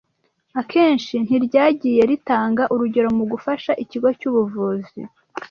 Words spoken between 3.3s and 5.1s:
gufasha ikigo cy’ubuvuzi